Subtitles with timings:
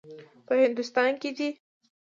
[0.45, 1.49] په هندوستان کې دی.